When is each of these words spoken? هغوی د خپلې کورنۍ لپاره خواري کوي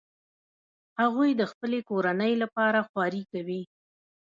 هغوی 1.01 1.31
د 1.35 1.41
خپلې 1.51 1.79
کورنۍ 1.89 2.33
لپاره 2.43 2.79
خواري 2.87 3.23
کوي 3.31 3.61